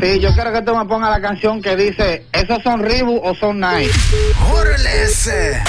Sí, 0.00 0.20
yo 0.20 0.34
quiero 0.34 0.52
que 0.52 0.62
tú 0.62 0.76
me 0.76 0.84
pongas 0.86 1.10
la 1.10 1.20
canción 1.20 1.62
que 1.62 1.76
dice, 1.76 2.26
¿esos 2.32 2.62
son 2.62 2.82
Reebok 2.82 3.24
o 3.24 3.34
son 3.34 3.60
Nike? 3.60 3.90
¡Órale 4.52 5.02
ese! 5.04 5.62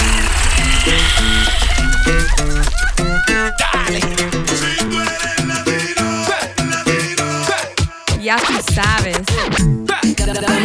Ya 8.20 8.36
tú 8.38 8.54
sabes. 8.74 9.18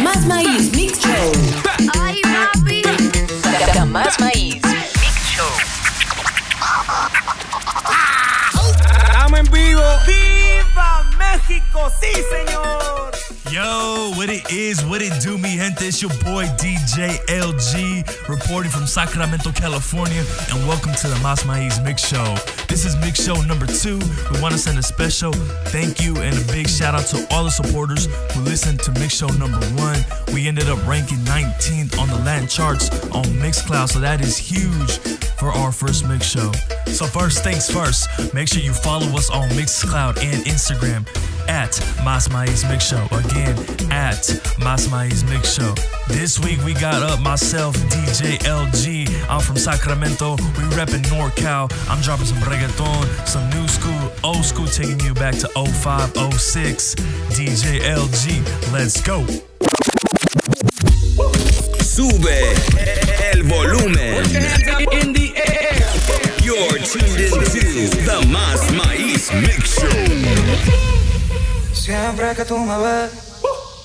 Más 0.02 0.26
Maíz 0.26 0.72
Mix 0.72 0.98
Show. 0.98 1.32
Ay, 2.02 2.20
papi. 2.22 2.82
Más 3.86 4.18
Maíz 4.18 4.60
Mix 4.64 5.36
Show. 5.36 5.46
Estamos 9.06 9.38
en 9.38 9.46
vivo. 9.52 9.82
¡Viva 11.82 11.90
¡Sí, 12.00 12.12
señor! 12.30 13.10
Yo, 13.50 14.12
what 14.16 14.28
it 14.30 14.50
is, 14.52 14.84
what 14.84 15.02
it 15.02 15.12
do, 15.20 15.36
me 15.36 15.56
gente? 15.56 15.86
It's 15.86 16.00
your 16.00 16.12
boy 16.22 16.44
DJ 16.56 17.18
LG 17.26 18.28
reporting 18.28 18.70
from 18.70 18.86
Sacramento, 18.86 19.50
California, 19.50 20.24
and 20.50 20.68
welcome 20.68 20.92
to 20.94 21.08
the 21.08 21.18
Mas 21.22 21.42
Maiz 21.42 21.82
Mix 21.84 22.06
Show. 22.06 22.36
This 22.68 22.84
is 22.84 22.94
Mix 22.96 23.24
Show 23.24 23.34
number 23.42 23.66
two. 23.66 23.98
We 24.30 24.40
want 24.40 24.52
to 24.52 24.58
send 24.58 24.78
a 24.78 24.82
special 24.82 25.32
thank 25.74 26.00
you 26.00 26.16
and 26.18 26.38
a 26.38 26.52
big 26.52 26.68
shout 26.68 26.94
out 26.94 27.06
to 27.06 27.26
all 27.34 27.44
the 27.44 27.50
supporters 27.50 28.06
who 28.32 28.42
listened 28.42 28.78
to 28.80 28.92
Mix 28.92 29.14
Show 29.14 29.28
number 29.28 29.58
one. 29.74 29.98
We 30.32 30.46
ended 30.46 30.68
up 30.68 30.78
ranking 30.86 31.18
19th 31.18 31.98
on 31.98 32.08
the 32.08 32.18
Latin 32.24 32.46
charts 32.46 32.90
on 33.10 33.24
Mixcloud, 33.42 33.88
so 33.88 33.98
that 33.98 34.20
is 34.20 34.38
huge 34.38 34.98
for 35.36 35.50
our 35.50 35.72
first 35.72 36.06
Mix 36.06 36.26
Show. 36.26 36.52
So 36.86 37.06
first 37.06 37.42
things 37.42 37.68
first, 37.68 38.08
make 38.32 38.46
sure 38.46 38.62
you 38.62 38.72
follow 38.72 39.08
us 39.16 39.30
on 39.30 39.48
Mixcloud 39.50 40.22
and 40.22 40.44
Instagram 40.46 41.06
at 41.48 41.78
Mas 42.04 42.28
Maiz 42.28 42.68
Mix 42.68 42.88
Show. 42.88 43.04
Again, 43.12 43.56
at 43.90 44.28
Mas 44.58 44.88
Maiz 44.88 45.24
Mix 45.28 45.54
Show. 45.54 45.74
This 46.08 46.38
week 46.40 46.62
we 46.64 46.74
got 46.74 47.02
up 47.02 47.20
myself, 47.20 47.76
DJ 47.90 48.38
LG. 48.44 49.08
I'm 49.28 49.40
from 49.40 49.56
Sacramento. 49.56 50.36
We 50.56 50.64
reppin' 50.76 51.02
NorCal. 51.12 51.72
I'm 51.88 52.00
dropping 52.02 52.26
some 52.26 52.38
reggaeton, 52.38 53.26
some 53.26 53.48
new 53.50 53.66
school, 53.68 54.12
old 54.24 54.44
school, 54.44 54.66
taking 54.66 55.00
you 55.00 55.14
back 55.14 55.34
to 55.38 55.48
05, 55.48 56.16
06. 56.34 56.94
DJ 57.34 57.80
LG, 57.80 58.72
let's 58.72 59.00
go. 59.00 59.24
Sube 61.82 62.26
el 63.32 63.42
volumen. 63.44 64.24
In 64.92 65.12
the 65.12 65.32
air. 65.36 65.62
You're 66.42 66.78
tuned 66.78 67.20
into 67.20 67.96
the 68.04 68.20
Más 68.28 68.70
Maíz 68.72 69.30
Mix 69.40 69.78
Show. 69.78 71.01
Siempre 71.82 72.32
que 72.36 72.44
tú 72.44 72.56
me 72.58 72.78
ves, 72.78 73.10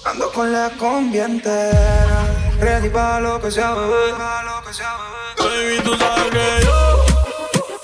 ando 0.06 0.32
con 0.32 0.54
la 0.54 0.70
combi 0.78 1.18
entera. 1.18 2.28
Ready 2.60 2.90
pa' 2.90 3.20
lo 3.20 3.42
que 3.42 3.50
sea, 3.50 3.74
bebé. 3.74 4.14
Baby, 5.40 5.82
tú 5.84 5.98
sabes 5.98 6.30
que 6.30 6.64
yo 6.64 7.06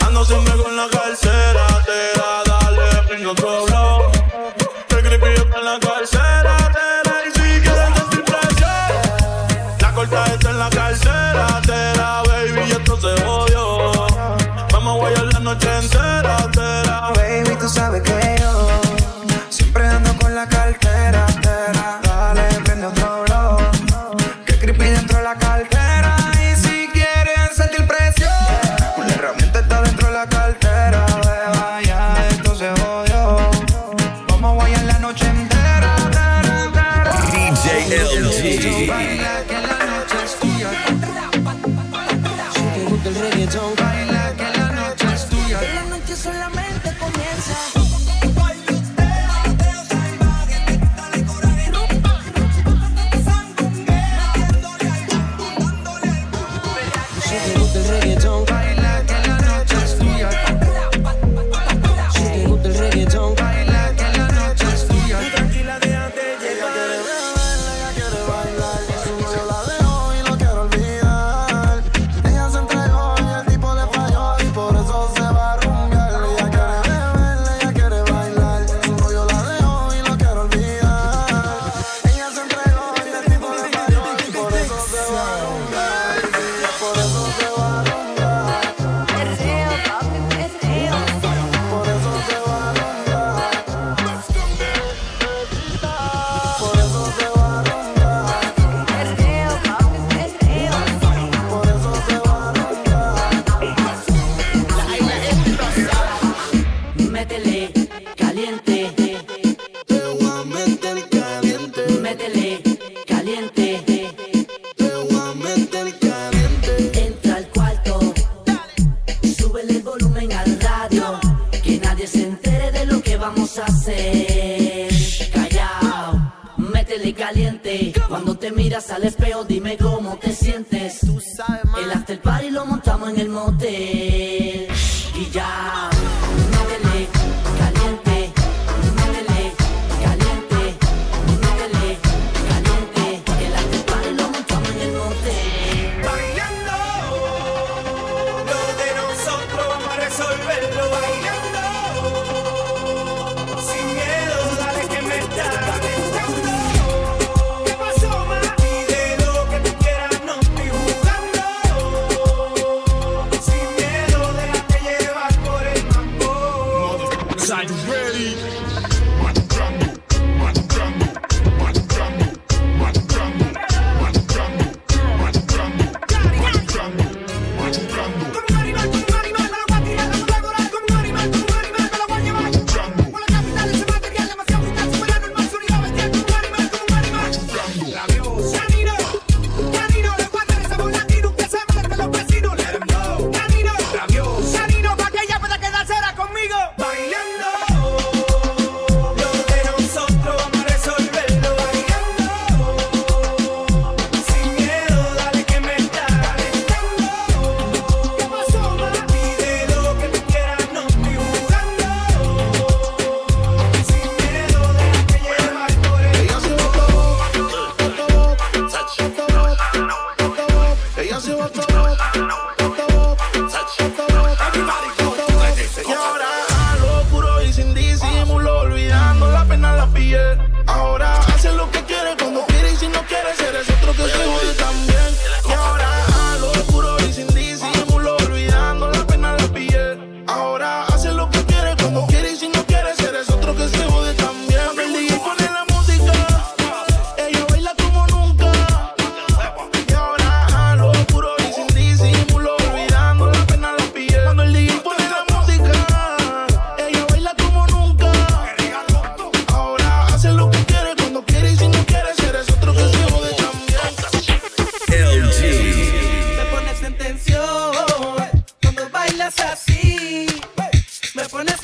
ando 0.05 0.23
siempre 0.23 0.53
con 0.61 0.75
la 0.77 0.87
carcera. 0.87 1.65
Te 1.87 2.19
da, 2.19 2.43
dale, 2.45 3.07
prende 3.07 3.25
otro. 3.25 4.11
Te 4.87 4.97
creepy 4.97 5.33
en 5.57 5.65
la 5.65 5.79
carcera. 5.79 6.57
Y 7.25 7.31
si 7.31 7.61
quieres 7.61 7.89
sentir 7.97 8.23
presión, 8.23 9.79
la 9.79 9.93
corta 9.95 10.25
está 10.25 10.49
en 10.51 10.59
la 10.59 10.69
carcera. 10.69 11.61
Te 11.65 11.97
da, 11.97 12.21
baby, 12.21 12.71
esto 12.71 13.01
se 13.01 13.19
jodió. 13.25 14.07
Vamos 14.71 14.95
a 14.95 14.97
guayar 14.99 15.25
la 15.33 15.39
noche 15.39 15.75
entera. 15.75 16.37
Te 16.51 16.87
da, 16.87 17.11
Baby, 17.15 17.55
tú 17.59 17.67
sabes 17.67 18.03
que 18.03 18.12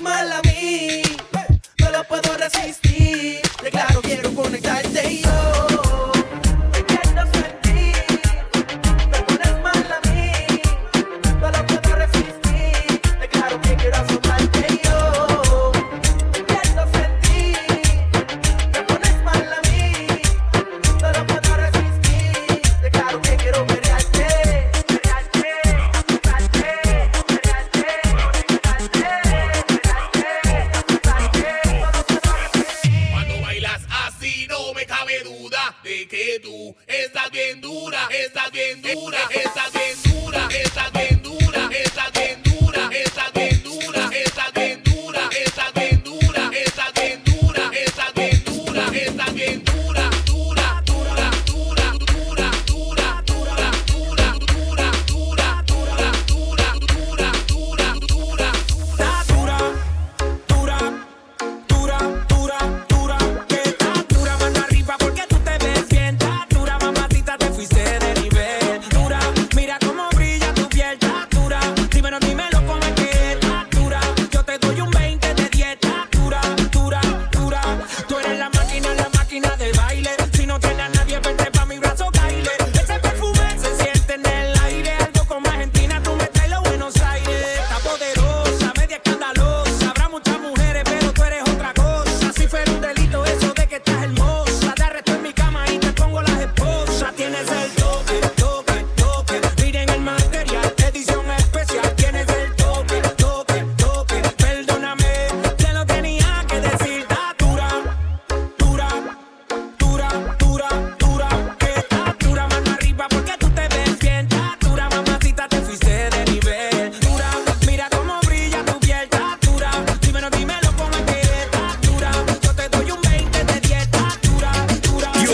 mala. 0.02 0.40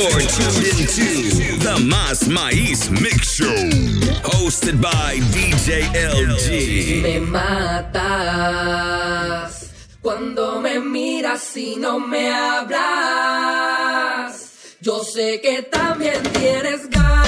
You're 0.07 0.21
tuned 0.21 0.61
into 0.67 1.57
the 1.65 1.75
Mas 1.83 2.27
Maíz 2.27 2.91
Mix 2.91 3.37
Show, 3.37 3.55
hosted 4.21 4.79
by 4.79 5.17
DJ 5.33 5.81
LG. 5.95 7.01
Me 7.01 7.19
matas 7.21 8.11
cuando 10.03 10.61
me 10.61 10.79
miras 10.79 11.57
y 11.57 11.77
no 11.77 11.99
me 11.99 12.31
hablas. 12.31 12.85
Yo 14.79 15.03
sé 15.03 15.41
que 15.41 15.63
también 15.63 16.21
tienes 16.33 16.87
ganas. 16.87 17.24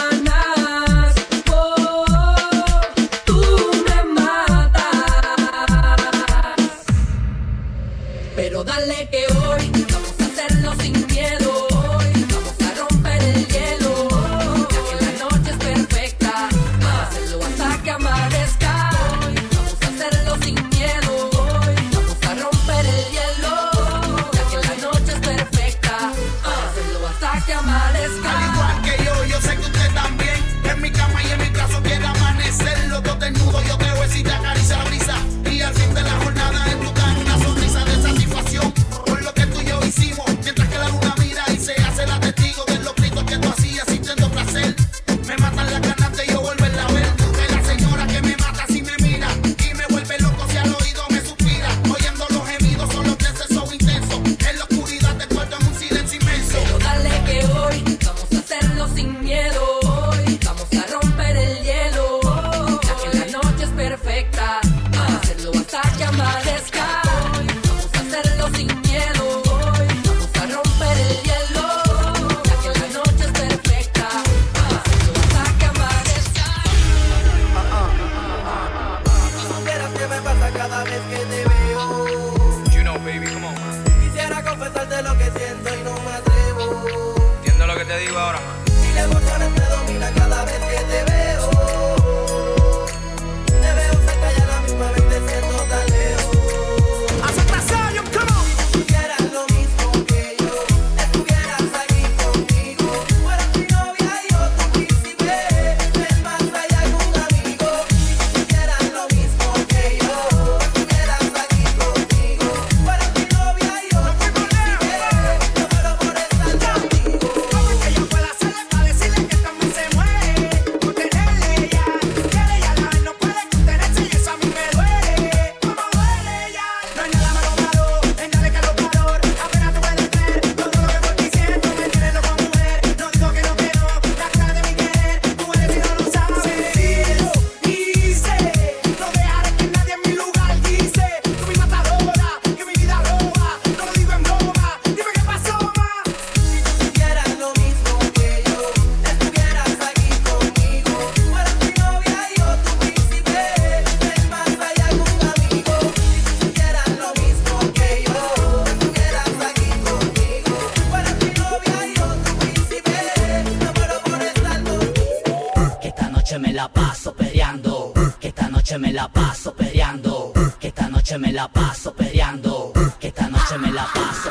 que 168.19 168.27
esta 168.27 168.49
noche 168.49 168.77
me 168.77 168.91
la 168.91 169.07
paso 169.07 169.53
peleando, 169.55 170.33
que 170.59 170.67
esta 170.67 170.89
noche 170.89 171.17
me 171.17 171.31
la 171.31 171.47
paso 171.47 171.93
peleando, 171.93 172.73
que 172.99 173.07
esta 173.07 173.29
noche 173.29 173.57
me 173.57 173.71
la 173.71 173.85
paso 173.85 174.29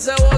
So. 0.00 0.29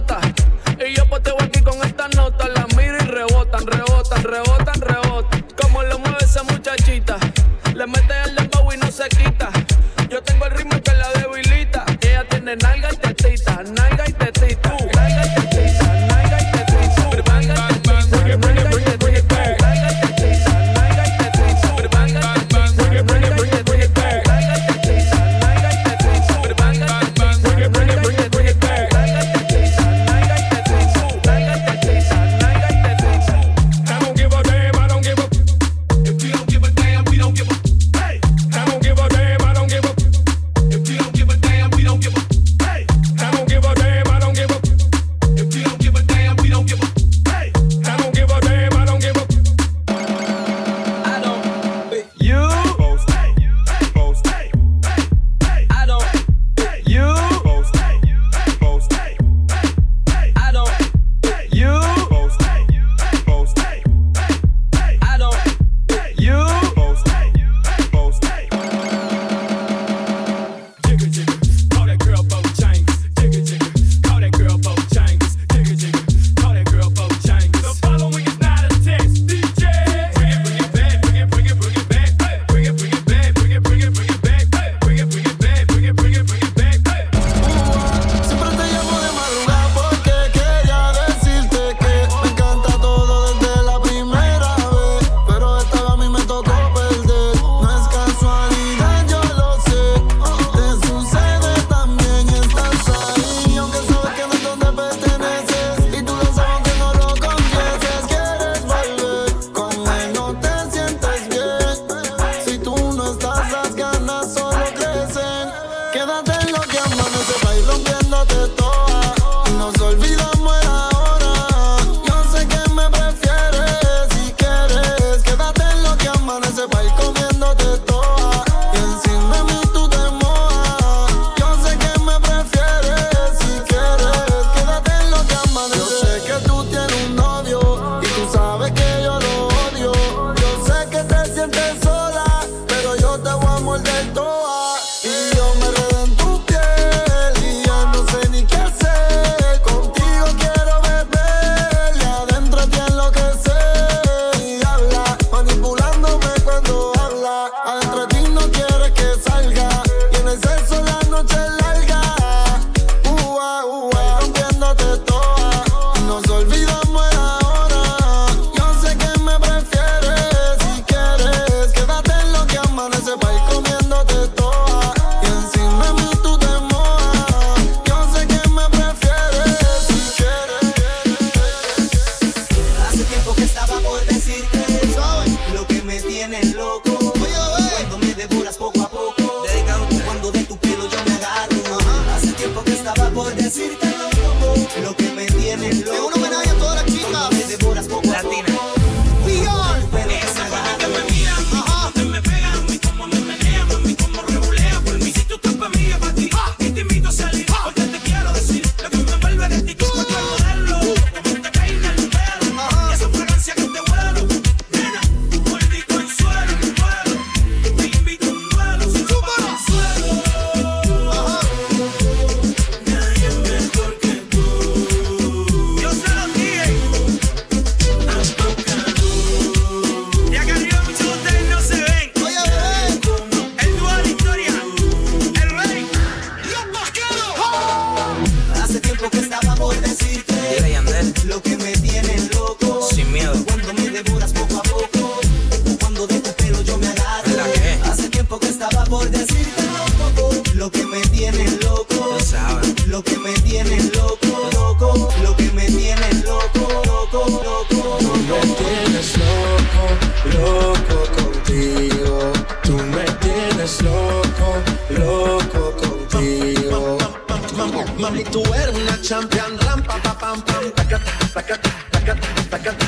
lo 193.54 194.96
que 194.96 195.12
me 195.12 195.26
tienes 195.26 195.84
loco. 195.84 196.06
un 196.06 196.14
homenaje 196.14 196.48
a 196.48 196.54
toda 196.54 196.76
la 196.76 196.81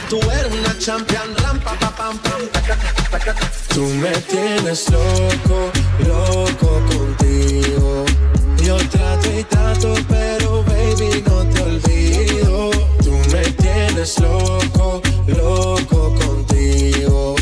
Tú 0.08 0.20
eres 0.30 0.52
una 0.52 0.78
champion, 0.78 1.34
rampa, 1.38 1.72
pa, 1.78 1.90
pam, 1.96 2.18
pam. 2.18 2.42
Tú 3.68 3.84
me 3.86 4.10
tienes 4.12 4.90
loco, 4.90 5.70
loco 6.06 6.80
contigo. 6.86 8.04
Yo 8.62 8.76
trato 8.88 9.32
y 9.32 9.42
trato, 9.44 9.94
pero 10.08 10.62
baby, 10.64 11.24
no 11.26 11.44
te 11.46 11.62
olvido. 11.62 12.70
Tú 13.02 13.12
me 13.32 13.42
tienes 13.52 14.18
loco, 14.20 15.00
loco 15.26 16.14
contigo. 16.14 17.34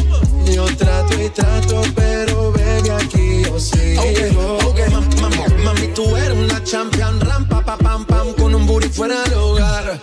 Yo 0.46 0.64
trato 0.77 1.20
y 1.20 1.29
trato, 1.31 1.83
pero 1.96 2.53
baby, 2.53 2.90
aquí 2.90 3.42
yo 3.44 3.59
sigo. 3.59 4.03
Okay, 4.03 4.37
okay. 4.66 4.90
Mami, 5.20 5.64
mami, 5.64 5.88
tú 5.88 6.16
eres 6.16 6.38
una 6.38 6.62
champion, 6.62 7.20
rampa, 7.20 7.61
pa, 7.64 7.77
pam, 7.77 8.05
pam, 8.07 8.33
con 8.35 8.55
un 8.55 8.66
booty 8.66 8.88
fuera 8.88 9.22
de 9.25 9.35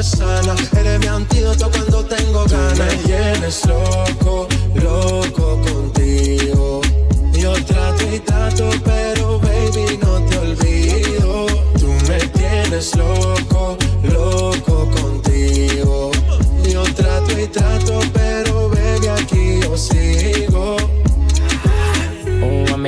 Eres 0.00 0.98
mi 0.98 1.08
antídoto 1.08 1.70
cuando 1.70 2.02
tengo 2.06 2.46
ganas. 2.46 2.78
Me 2.78 2.96
tienes 3.04 3.66
loco, 3.66 4.48
loco 4.76 5.60
contigo. 5.60 6.80
Yo 7.34 7.52
trato 7.66 8.04
y 8.10 8.18
trato, 8.20 8.70
pero 8.82 9.38
baby, 9.40 9.98
no 10.02 10.24
te 10.24 10.38
olvido. 10.38 11.46
Tú 11.78 11.88
me 12.08 12.18
tienes 12.28 12.96
loco, 12.96 13.76
loco 14.04 14.88
contigo. 14.90 16.10
Yo 16.66 16.82
trato 16.94 17.38
y 17.38 17.46
trato, 17.48 18.00
pero 18.14 18.70
baby, 18.70 19.08
aquí 19.08 19.60
yo 19.60 19.76
sigo. 19.76 20.78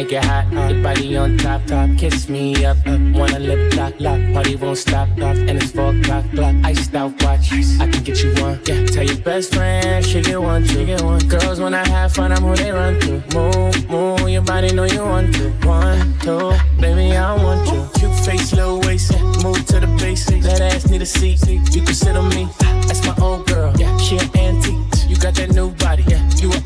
Make 0.02 0.14
it 0.14 0.24
hot. 0.24 0.50
Your 0.52 0.82
body 0.82 1.16
on 1.16 1.38
top, 1.38 1.64
top. 1.64 1.88
Kiss 1.96 2.28
me 2.28 2.64
up, 2.64 2.76
up. 2.88 3.00
Wanna 3.14 3.38
lip 3.38 3.72
lock, 3.76 3.94
lock. 4.00 4.20
Party 4.34 4.56
won't 4.56 4.76
stop, 4.76 5.08
stop. 5.16 5.36
And 5.36 5.50
it's 5.62 5.70
four 5.70 5.94
o'clock, 5.94 6.24
clock. 6.34 6.56
Iced 6.64 6.92
out 6.96 7.12
watch. 7.22 7.52
I 7.52 7.86
can 7.86 8.02
get 8.02 8.20
you 8.20 8.34
one. 8.42 8.58
Yeah, 8.66 8.84
tell 8.86 9.04
your 9.04 9.18
best 9.18 9.54
friend 9.54 10.04
she 10.04 10.20
get 10.20 10.42
one, 10.42 10.64
she 10.66 10.84
get 10.84 11.02
one. 11.02 11.20
Girls 11.28 11.60
when 11.60 11.72
I 11.72 11.86
have 11.86 12.12
fun, 12.14 12.32
I'm 12.32 12.42
who 12.42 12.56
they 12.56 12.72
run 12.72 12.98
to. 12.98 13.22
Move, 13.32 13.88
move. 13.88 14.28
Your 14.28 14.42
body 14.42 14.72
know 14.72 14.86
you 14.86 15.04
want 15.04 15.36
to. 15.36 15.50
One, 15.68 16.18
two, 16.18 16.50
baby, 16.80 17.16
I 17.16 17.36
want 17.36 17.64
you. 17.72 17.88
Cute 17.94 18.18
face, 18.24 18.52
little 18.52 18.80
waist. 18.80 19.12
Move 19.44 19.64
to 19.66 19.78
the 19.78 19.96
basics. 20.00 20.44
That 20.46 20.62
ass 20.62 20.90
need 20.90 21.02
a 21.02 21.06
seat. 21.06 21.46
You 21.46 21.80
can 21.80 21.94
sit 21.94 22.16
on 22.16 22.28
me. 22.30 22.48
That's 22.88 23.06
my 23.06 23.14
old 23.22 23.46
girl. 23.46 23.72
Yeah, 23.76 23.96
she 23.98 24.18
an 24.18 24.28
antique. 24.36 25.08
You 25.08 25.16
got 25.16 25.34
that 25.36 25.50
new 25.54 25.70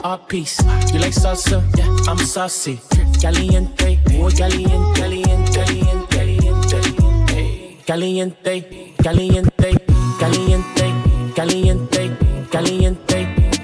art 0.07 0.29
piece. 0.29 0.63
You 0.93 1.01
like 1.01 1.15
salsa? 1.15 1.59
Yeah, 1.77 2.11
I'm 2.11 2.19
saucy. 2.19 2.79
Caliente, 3.21 3.99
muy 4.13 4.33
caliente, 4.33 5.01
caliente, 5.01 5.65
caliente, 6.11 6.79
caliente, 7.87 8.95
caliente, 9.03 9.73
caliente, 10.15 10.85
caliente, 11.35 12.17
caliente, 12.51 13.17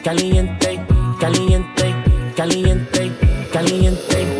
caliente, 0.05 0.87
caliente, 1.21 1.95
caliente, 2.37 3.13
caliente. 3.53 4.32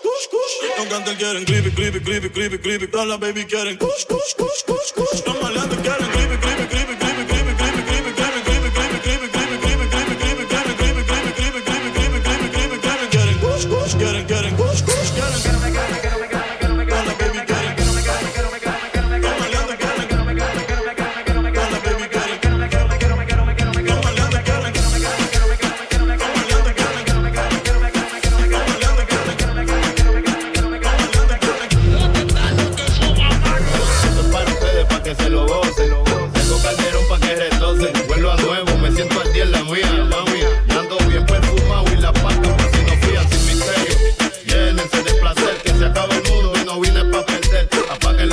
Kush, 0.00 0.28
kush, 0.30 0.58
kush. 0.60 0.78
Los 0.78 0.86
cantantes 0.86 1.16
quieren 1.16 1.44
creepy, 1.44 1.70
creepy, 1.70 2.00
creepy, 2.00 2.30
creepy, 2.30 2.58
creepy. 2.58 2.86
Todas 2.88 3.06
las 3.06 3.18
baby 3.20 3.44
quieren 3.44 3.76
kush, 3.76 4.06
kush, 4.06 4.34
kush, 4.36 4.64
kush, 4.64 5.22
kush. 5.22 5.31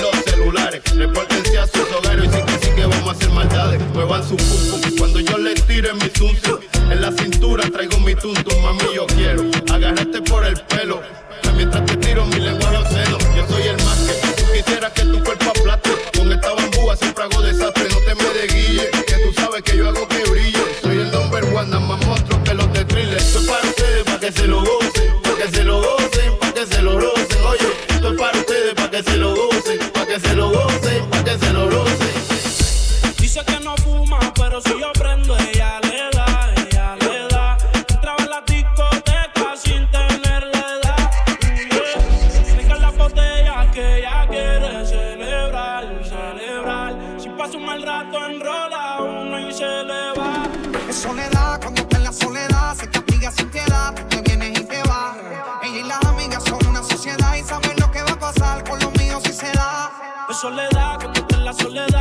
los 0.01 0.15
celulares. 0.25 0.81
Repórtense 0.95 1.57
a 1.57 1.67
sus 1.67 1.91
hogares 1.97 2.25
y 2.25 2.35
sí 2.35 2.41
que 2.45 2.65
sí 2.65 2.71
que 2.75 2.85
vamos 2.85 3.09
a 3.09 3.11
hacer 3.11 3.29
maldades. 3.29 3.81
Muevan 3.93 4.23
su 4.23 4.35
pum 4.35 4.81
cuando 4.97 5.19
yo 5.19 5.37
les 5.37 5.65
tire 5.65 5.93
mi 5.93 6.09
tuntum. 6.09 6.59
En 6.89 7.01
la 7.01 7.11
cintura 7.11 7.69
traigo 7.69 7.99
mi 7.99 8.15
tuntum, 8.15 8.61
mami 8.61 8.95
yo 8.95 9.05
quiero 9.07 9.43
agarrarte 9.71 10.21
por 10.21 10.45
el 10.45 10.55
pelo. 10.63 11.01
Mientras 11.55 11.88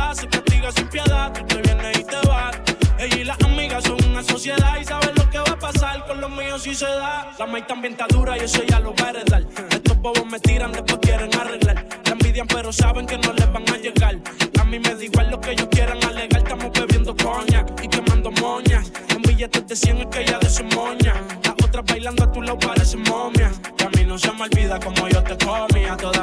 sociedad 0.09 0.13
se 0.13 0.27
castiga 0.27 0.71
sin 0.71 0.87
piedad. 0.87 1.33
Tú 1.33 1.45
te 1.45 1.61
vienes 1.61 1.99
y 1.99 2.03
te 2.03 2.27
vas. 2.27 2.57
Ella 2.97 3.17
y 3.17 3.23
las 3.23 3.41
amigas 3.43 3.83
son 3.83 4.03
una 4.05 4.23
sociedad 4.23 4.77
y 4.79 4.85
saben 4.85 5.15
lo 5.15 5.29
que 5.29 5.37
va 5.39 5.51
a 5.51 5.59
pasar 5.59 6.05
con 6.05 6.19
los 6.21 6.31
míos 6.31 6.63
si 6.63 6.75
se 6.75 6.85
da. 6.85 7.31
La 7.37 7.45
maíz 7.45 7.67
también 7.67 7.93
está 7.93 8.07
dura 8.09 8.37
y 8.37 8.41
eso 8.41 8.61
ya 8.63 8.79
lo 8.79 8.93
va 8.95 9.07
a 9.07 9.09
heredar. 9.11 9.43
Estos 9.69 9.97
bobos 9.97 10.25
me 10.25 10.39
tiran, 10.39 10.71
después 10.71 10.99
quieren 11.01 11.33
arreglar. 11.35 11.85
La 12.05 12.11
envidian, 12.11 12.47
pero 12.47 12.71
saben 12.73 13.05
que 13.05 13.17
no 13.17 13.33
les 13.33 13.51
van 13.51 13.69
a 13.69 13.77
llegar. 13.77 14.15
A 14.59 14.63
mí 14.63 14.79
me 14.79 14.95
da 14.95 15.03
igual 15.03 15.31
lo 15.31 15.39
que 15.39 15.51
ellos 15.51 15.67
quieran 15.71 16.03
alegar. 16.03 16.41
Estamos 16.41 16.71
bebiendo 16.73 17.15
coña 17.15 17.65
y 17.81 17.87
quemando 17.87 18.31
moñas. 18.31 18.91
Con 19.13 19.21
billetes 19.21 19.67
de 19.67 19.75
100 19.75 19.97
es 19.97 20.07
que 20.07 20.25
ya 20.25 20.39
de 20.39 20.49
su 20.49 20.63
moña. 20.63 21.13
Las 21.43 21.53
otras 21.65 21.85
bailando 21.85 22.23
a 22.23 22.31
tu 22.31 22.41
lado 22.41 22.59
parecen 22.59 23.03
momias. 23.03 23.59
Y 23.79 23.83
a 23.83 23.89
mí 23.89 24.05
no 24.05 24.17
se 24.17 24.31
me 24.33 24.43
olvida 24.43 24.79
como 24.79 25.07
yo 25.07 25.23
te 25.23 25.37
comía 25.45 25.95
toda 25.95 26.18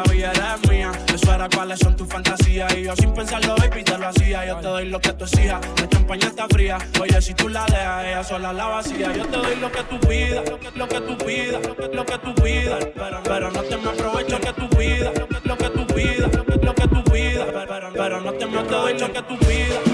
cuáles 1.56 1.78
son 1.78 1.96
tus 1.96 2.06
fantasías. 2.06 2.76
Y 2.76 2.84
yo 2.84 2.94
sin 2.96 3.12
pensarlo, 3.14 3.56
baby, 3.56 3.82
te 3.82 3.96
lo 3.96 4.08
hacía. 4.08 4.46
Yo 4.46 4.56
te 4.58 4.68
doy 4.68 4.88
lo 4.90 5.00
que 5.00 5.12
tú 5.14 5.24
exijas. 5.24 5.60
La 5.80 5.88
champaña 5.88 6.26
está 6.28 6.46
fría. 6.48 6.78
Oye, 7.00 7.22
si 7.22 7.32
tú 7.32 7.48
la 7.48 7.64
dejas, 7.64 8.04
ella 8.04 8.24
sola 8.24 8.52
la 8.52 8.66
vacía. 8.66 9.12
Yo 9.16 9.24
te 9.24 9.36
doy 9.38 9.56
lo 9.56 9.72
que 9.72 9.82
tú 9.84 9.98
pidas, 10.00 10.50
lo 10.50 10.86
que 10.88 11.00
tú 11.00 11.16
pidas, 11.18 11.60
lo 11.94 12.04
que 12.04 12.18
tú 12.18 12.34
pidas. 12.34 12.84
Pero, 12.94 13.22
pero 13.24 13.50
no 13.50 13.62
te 13.62 13.76
me 13.78 13.88
aprovecho 13.88 14.38
que 14.38 14.52
tú 14.52 14.68
pidas, 14.68 15.12
lo 15.44 15.56
que 15.56 15.70
tú 15.70 15.86
pidas, 15.86 16.30
lo 16.62 16.74
que 16.74 16.88
tú 16.88 17.04
pidas. 17.04 17.48
Pero, 17.68 17.92
pero 17.94 18.20
no 18.20 18.32
te 18.32 18.46
me 18.46 18.58
aprovecho 18.58 19.12
que 19.12 19.22
tú 19.22 19.38
pidas. 19.38 19.85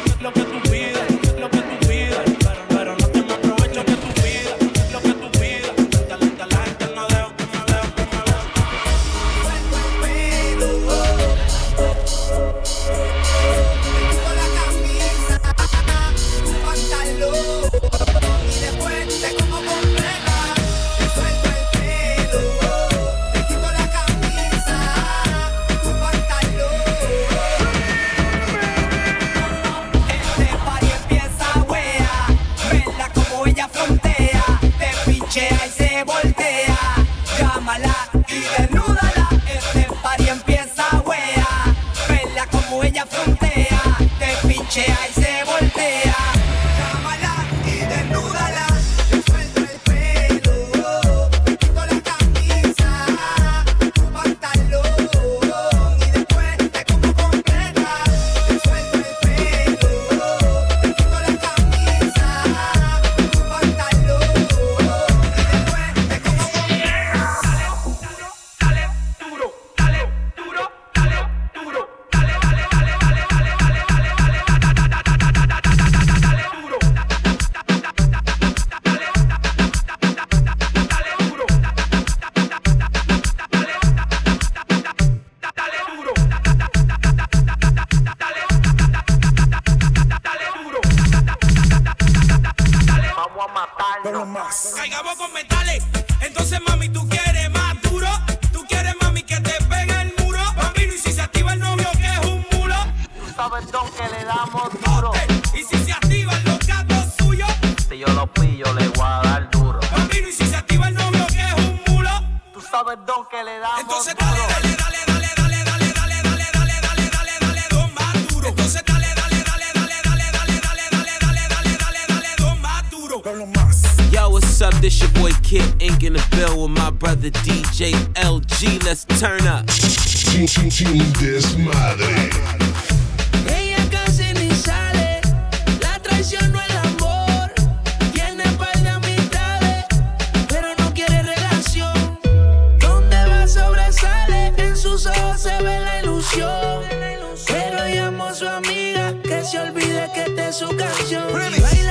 su 150.53 150.69
canción. 150.77 151.33
Remix. 151.33 151.82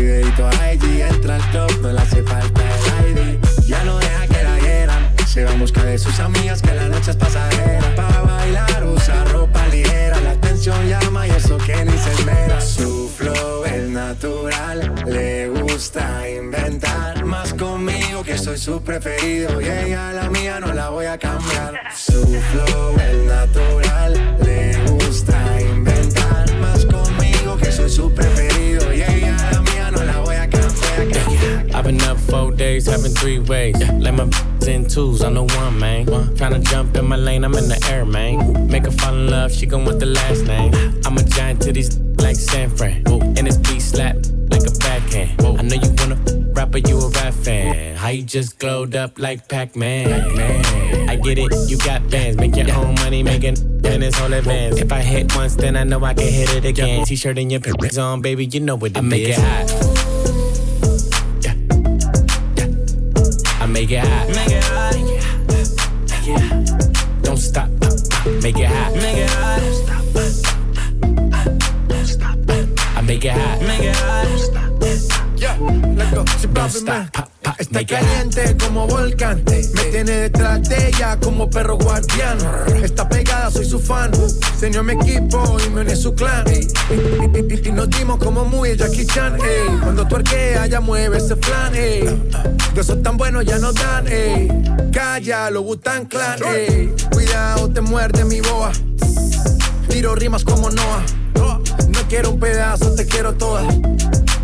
Videito 0.00 0.46
a 0.46 0.72
IG, 0.72 1.00
entra 1.02 1.36
al 1.36 1.50
club, 1.50 1.80
no 1.82 1.92
le 1.92 2.00
hace 2.00 2.22
falta 2.22 2.62
el 2.62 3.18
ID. 3.18 3.66
Ya 3.66 3.84
no 3.84 3.98
deja 3.98 4.26
que 4.26 4.42
la 4.42 4.58
hieran, 4.58 5.14
se 5.26 5.44
va 5.44 5.52
en 5.52 5.60
busca 5.60 5.82
de 5.84 5.98
sus 5.98 6.18
amigas 6.20 6.62
que 6.62 6.74
la 6.74 6.88
noche 6.88 7.10
es 7.10 7.16
pasajera. 7.16 7.94
Para 7.94 8.22
bailar 8.22 8.84
usa 8.86 9.24
ropa 9.24 9.66
ligera, 9.68 10.20
la 10.20 10.30
atención 10.32 10.88
llama 10.88 11.26
y 11.26 11.30
eso 11.30 11.58
que 11.58 11.84
ni 11.84 11.96
se 11.98 12.12
esmera. 12.12 12.60
Su 12.60 13.10
flow 13.16 13.64
es 13.64 13.88
natural, 13.88 14.94
le 15.06 15.48
gusta 15.48 16.28
inventar 16.28 17.24
más 17.24 17.52
conmigo 17.54 18.22
que 18.22 18.38
soy 18.38 18.58
su 18.58 18.82
preferido 18.82 19.60
y 19.60 19.64
ella 19.64 20.12
la 20.12 20.30
mía 20.30 20.60
no 20.60 20.72
la 20.72 20.88
voy 20.90 21.06
a 21.06 21.18
cambiar. 21.18 21.80
Su 21.94 22.24
flow 22.24 22.96
es 22.98 23.26
natural, 23.26 24.36
four 32.28 32.52
days, 32.52 32.86
having 32.86 33.12
three 33.12 33.38
ways. 33.38 33.76
Like 33.92 34.14
my 34.14 34.30
in 34.68 34.86
twos, 34.86 35.22
I'm 35.22 35.34
the 35.34 35.42
one, 35.42 35.78
man. 35.78 36.06
Tryna 36.06 36.62
jump 36.64 36.96
in 36.96 37.06
my 37.06 37.16
lane, 37.16 37.44
I'm 37.44 37.54
in 37.54 37.68
the 37.68 37.82
air, 37.90 38.04
man. 38.04 38.68
Make 38.68 38.84
her 38.84 38.90
fall 38.90 39.14
in 39.14 39.30
love, 39.30 39.52
she 39.52 39.66
gon' 39.66 39.84
want 39.84 39.98
the 40.00 40.06
last 40.06 40.44
name. 40.44 40.72
I'm 41.04 41.16
a 41.16 41.24
giant 41.24 41.62
to 41.62 41.72
these 41.72 41.98
like 42.18 42.36
San 42.36 42.70
Fran. 42.70 43.02
And 43.06 43.46
this 43.46 43.56
beat 43.56 43.80
slap 43.80 44.16
like 44.50 44.66
a 44.66 44.72
backhand. 44.78 45.40
I 45.40 45.62
know 45.62 45.76
you 45.76 45.90
wanna 45.98 46.52
rapper, 46.52 46.78
you 46.78 46.98
a 46.98 47.08
rap 47.10 47.34
fan. 47.34 47.96
How 47.96 48.08
you 48.08 48.22
just 48.22 48.58
glowed 48.58 48.94
up 48.94 49.18
like 49.18 49.48
Pac-Man? 49.48 50.36
Man, 50.36 51.08
I 51.08 51.16
get 51.16 51.38
it, 51.38 51.52
you 51.68 51.78
got 51.78 52.08
bands. 52.10 52.36
Make 52.36 52.56
your 52.56 52.70
own 52.76 52.94
money, 52.96 53.22
making 53.22 53.56
and 53.84 54.04
it's 54.04 54.20
all 54.20 54.32
advance. 54.32 54.78
If 54.78 54.92
I 54.92 55.00
hit 55.00 55.34
once, 55.34 55.54
then 55.54 55.76
I 55.76 55.84
know 55.84 56.04
I 56.04 56.14
can 56.14 56.30
hit 56.30 56.54
it 56.54 56.64
again. 56.64 57.04
T-shirt 57.04 57.38
and 57.38 57.50
your 57.50 57.60
pants 57.60 57.96
on, 57.98 58.20
baby, 58.20 58.46
you 58.46 58.60
know 58.60 58.76
what 58.76 58.92
it 58.92 58.98
I 58.98 59.00
make 59.00 59.28
it 59.28 59.38
hot. 59.38 59.97
Make 63.78 63.92
it 63.92 64.04
hot. 64.04 64.28
Make 64.28 64.50
it 64.50 64.64
hot. 64.64 64.94
Make 66.10 66.28
it 66.28 66.40
hot. 66.40 67.22
Don't 67.22 67.36
stop. 67.36 67.68
Make 68.42 68.58
it 68.58 68.66
hot. 68.66 68.92
Make 68.94 69.18
it 69.18 69.30
hot. 69.30 69.62
I 72.96 73.02
make 73.02 73.24
it 73.24 73.30
hot. 73.30 73.62
Make 73.62 73.84
it 73.84 73.94
hot. 73.94 74.26
Yeah, 75.36 75.56
let's 75.94 76.10
go. 76.12 76.24
Si 76.38 76.48
Don't 76.48 76.70
stop. 76.70 77.06
Está 77.58 77.72
Make 77.72 77.92
it 77.92 77.94
hot. 77.94 78.02
caliente 78.02 78.56
como 78.64 78.88
volcán. 78.88 79.44
Me 79.46 79.84
tiene 79.92 80.12
detrás 80.12 80.68
de 80.68 80.88
ella 80.88 81.16
como 81.20 81.48
perro 81.48 81.78
guardián. 81.78 82.38
Está 82.82 83.08
pegada, 83.08 83.48
soy 83.52 83.64
su 83.64 83.78
fan. 83.78 84.10
Se 84.58 84.66
unió 84.66 84.80
a 84.80 84.82
mi 84.82 84.94
equipo 84.94 85.56
y 85.64 85.70
me 85.70 85.82
uní 85.82 85.92
a 85.92 85.96
su 85.96 86.12
clan. 86.16 86.44
Y, 86.50 87.70
nos 87.70 87.88
dimos 87.90 88.18
como 88.18 88.44
muy 88.44 88.76
Jackie 88.76 89.06
Chan. 89.06 89.36
ey. 89.36 89.78
Cuando 89.82 90.04
tuerquea, 90.04 90.66
ya 90.66 90.80
mueve 90.80 91.18
ese 91.18 91.36
flan. 91.36 91.74
ey. 91.76 92.57
De 92.78 92.82
esos 92.82 93.02
tan 93.02 93.16
buenos 93.16 93.44
ya 93.44 93.58
nos 93.58 93.74
dan. 93.74 94.06
ey. 94.06 94.46
Calla, 94.92 95.50
lo 95.50 95.64
Butan 95.64 96.06
Clan. 96.06 96.38
ey. 96.44 96.94
Cuidado, 97.10 97.68
te 97.68 97.80
muerde 97.80 98.24
mi 98.24 98.40
boa. 98.40 98.70
Tiro 99.88 100.14
rimas 100.14 100.44
como 100.44 100.70
Noah. 100.70 101.04
No 101.34 102.08
quiero 102.08 102.30
un 102.30 102.38
pedazo, 102.38 102.94
te 102.94 103.04
quiero 103.04 103.34
toda. 103.34 103.66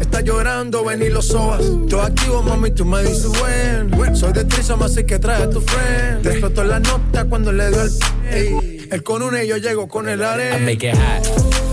Está 0.01 0.21
llorando, 0.21 0.85
ven 0.85 1.01
y 1.03 1.11
lo 1.11 1.23
sobas. 1.23 1.63
Todo 1.89 2.03
activo, 2.03 2.43
mami, 2.43 2.73
tú 2.73 2.85
me 2.85 3.05
dices 3.05 3.29
buen. 3.39 4.17
Soy 4.17 4.33
de 4.33 4.45
Trisom, 4.45 4.83
así 4.83 5.05
que 5.05 5.21
trae 5.21 5.45
a 5.45 5.49
tu 5.49 5.61
friend. 5.61 6.23
Te 6.23 6.31
explotó 6.31 6.65
la 6.65 6.81
nota 6.81 7.27
cuando 7.27 7.53
le 7.53 7.71
dio 7.71 7.83
el. 7.83 7.91
Ey. 8.33 8.89
Él 8.91 9.03
con 9.05 9.23
una 9.23 9.45
y 9.45 9.47
yo 9.47 9.59
llego 9.59 9.87
con 9.87 10.09
el 10.09 10.19
I 10.19 10.25
arena. 10.25 10.59
make 10.59 10.85
it 10.85 10.97
hot. 10.97 11.25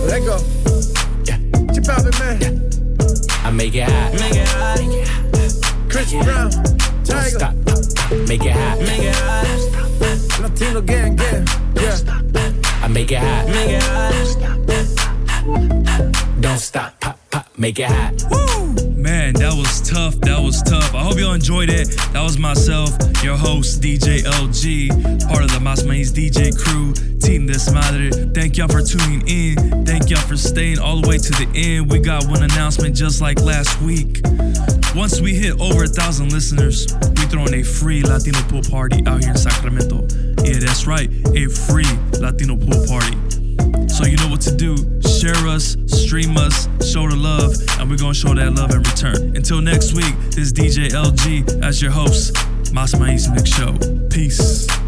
Let's 0.06 0.24
go. 0.28 0.38
Chip 1.74 1.90
out, 1.90 2.20
man. 2.20 2.70
I 3.44 3.50
make 3.50 3.76
it 3.76 3.90
hot. 3.90 4.14
Make 4.14 4.36
it 4.36 4.48
hot. 4.48 5.31
Chris 5.92 6.14
Brown. 6.14 6.50
Don't 6.50 7.04
Tiger. 7.04 7.30
stop. 7.30 7.54
Make 8.28 8.46
it 8.46 8.54
hot. 8.54 8.80
Make 8.80 9.04
it 9.04 9.16
hot. 9.16 10.40
Latino 10.42 10.82
gang, 10.82 11.18
gang. 11.18 11.46
Yeah. 11.76 11.98
I 12.82 12.88
make 12.88 13.12
it 13.12 13.20
hot. 13.20 13.48
Make 13.48 13.72
it 13.72 13.84
hot. 13.84 14.12
Don't 16.40 16.60
stop. 16.60 16.98
Pop, 17.02 17.20
pop. 17.30 17.48
Make 17.58 17.80
it 17.80 17.88
hot. 17.88 18.14
Woo! 18.32 18.42
Man, 18.96 19.34
that 19.34 19.54
was 19.54 19.82
tough. 19.82 20.16
That 20.22 20.40
was 20.40 20.62
tough. 20.64 20.96
I 20.96 21.04
hope 21.04 21.18
y'all 21.18 21.34
enjoyed 21.34 21.70
it. 21.70 21.90
That 22.14 22.22
was 22.22 22.38
myself, 22.38 22.92
your 23.22 23.36
host, 23.36 23.82
DJ 23.82 24.22
LG, 24.24 25.28
part 25.28 25.44
of 25.44 25.52
the 25.52 25.60
Mas 25.60 25.84
Maíz 25.84 26.12
DJ 26.12 26.56
crew, 26.56 26.94
Team 27.20 27.48
Desmadre. 27.48 28.34
Thank 28.34 28.58
y'all 28.58 28.68
for 28.70 28.82
tuning 28.82 29.28
in. 29.28 29.86
Thank 29.86 30.10
y'all 30.10 30.22
for 30.22 30.38
staying 30.38 30.80
all 30.80 31.02
the 31.02 31.08
way 31.08 31.18
to 31.18 31.32
the 31.32 31.50
end. 31.56 31.92
We 31.92 32.00
got 32.00 32.28
one 32.28 32.44
announcement 32.44 32.96
just 32.96 33.22
like 33.22 33.42
last 33.42 33.82
week. 33.82 34.22
Once 34.96 35.22
we 35.22 35.34
hit 35.34 35.60
over 35.62 35.86
a 35.86 35.88
thousand 35.88 36.34
listeners, 36.34 36.86
we 37.16 37.24
throwing 37.28 37.54
a 37.54 37.64
free 37.64 38.04
Latino 38.04 38.42
pool 38.50 38.62
party 38.62 39.02
out 39.08 39.22
here 39.22 39.32
in 39.32 39.38
Sacramento. 39.38 40.02
Yeah, 40.44 40.60
that's 40.60 40.86
right, 40.86 41.10
a 41.34 41.48
free 41.48 41.88
Latino 42.20 42.58
pool 42.58 42.86
party. 42.88 43.18
So 43.88 44.06
you 44.06 44.18
know 44.18 44.28
what 44.28 44.42
to 44.42 44.56
do. 44.56 44.76
Share 45.08 45.48
us, 45.48 45.78
stream 45.88 46.36
us, 46.36 46.68
show 46.86 47.08
the 47.08 47.16
love, 47.16 47.54
and 47.80 47.90
we're 47.90 47.98
gonna 47.98 48.14
show 48.14 48.34
that 48.34 48.54
love 48.54 48.72
in 48.72 48.80
return. 48.80 49.36
Until 49.36 49.62
next 49.62 49.94
week, 49.94 50.14
this 50.32 50.38
is 50.38 50.54
DJ 50.54 50.90
LG 50.90 51.64
as 51.64 51.82
your 51.82 51.92
host, 51.92 52.36
Mas 52.74 52.94
Maíz 52.94 53.34
Mix 53.34 53.50
Show. 53.50 53.78
Peace. 54.10 54.81